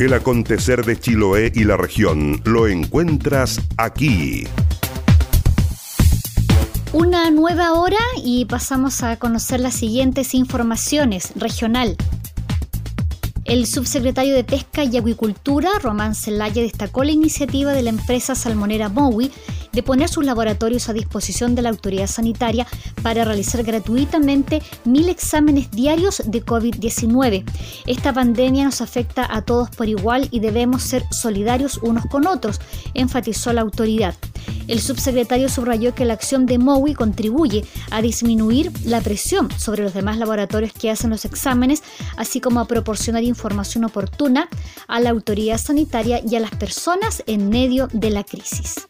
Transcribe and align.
El 0.00 0.14
acontecer 0.14 0.82
de 0.86 0.98
Chiloé 0.98 1.52
y 1.54 1.64
la 1.64 1.76
región 1.76 2.40
lo 2.46 2.66
encuentras 2.66 3.60
aquí. 3.76 4.44
Una 6.94 7.30
nueva 7.30 7.74
hora 7.74 7.98
y 8.24 8.46
pasamos 8.46 9.02
a 9.02 9.18
conocer 9.18 9.60
las 9.60 9.74
siguientes 9.74 10.34
informaciones 10.34 11.34
regional. 11.36 11.98
El 13.44 13.66
subsecretario 13.66 14.34
de 14.34 14.42
Pesca 14.42 14.84
y 14.84 14.96
Acuicultura, 14.96 15.68
Román 15.82 16.14
Celaya, 16.14 16.62
destacó 16.62 17.04
la 17.04 17.12
iniciativa 17.12 17.72
de 17.72 17.82
la 17.82 17.90
empresa 17.90 18.34
salmonera 18.34 18.88
Mowi 18.88 19.30
de 19.72 19.82
poner 19.82 20.08
sus 20.08 20.24
laboratorios 20.24 20.88
a 20.88 20.92
disposición 20.92 21.54
de 21.54 21.62
la 21.62 21.70
autoridad 21.70 22.06
sanitaria 22.06 22.66
para 23.02 23.24
realizar 23.24 23.62
gratuitamente 23.62 24.62
mil 24.84 25.08
exámenes 25.08 25.70
diarios 25.70 26.22
de 26.26 26.44
COVID-19. 26.44 27.44
Esta 27.86 28.12
pandemia 28.12 28.64
nos 28.64 28.80
afecta 28.80 29.26
a 29.30 29.42
todos 29.42 29.70
por 29.70 29.88
igual 29.88 30.28
y 30.30 30.40
debemos 30.40 30.82
ser 30.82 31.04
solidarios 31.10 31.78
unos 31.82 32.06
con 32.06 32.26
otros, 32.26 32.60
enfatizó 32.94 33.52
la 33.52 33.60
autoridad. 33.60 34.14
El 34.68 34.80
subsecretario 34.80 35.48
subrayó 35.48 35.94
que 35.94 36.04
la 36.04 36.14
acción 36.14 36.46
de 36.46 36.58
MOWI 36.58 36.94
contribuye 36.94 37.64
a 37.90 38.02
disminuir 38.02 38.72
la 38.84 39.00
presión 39.00 39.50
sobre 39.58 39.82
los 39.82 39.94
demás 39.94 40.18
laboratorios 40.18 40.72
que 40.72 40.90
hacen 40.90 41.10
los 41.10 41.24
exámenes, 41.24 41.82
así 42.16 42.40
como 42.40 42.60
a 42.60 42.66
proporcionar 42.66 43.24
información 43.24 43.84
oportuna 43.84 44.48
a 44.86 45.00
la 45.00 45.10
autoridad 45.10 45.58
sanitaria 45.58 46.20
y 46.24 46.36
a 46.36 46.40
las 46.40 46.52
personas 46.52 47.22
en 47.26 47.48
medio 47.48 47.88
de 47.92 48.10
la 48.10 48.24
crisis. 48.24 48.89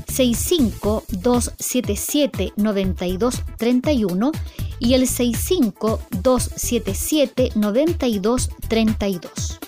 65277 0.08 2.54
9231 2.56 4.32
y 4.80 4.94
el 4.94 5.06
65277 5.08 7.52
9232. 7.56 9.60